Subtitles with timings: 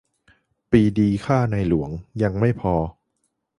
[0.69, 1.89] "ปรีดีฆ่าในหลวง!"
[2.21, 2.73] ยังไม่พอ